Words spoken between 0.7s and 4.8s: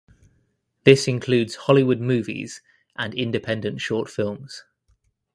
This includes Hollywood movies and independent short films.